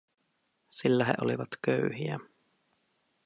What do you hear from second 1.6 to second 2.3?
köyhiä.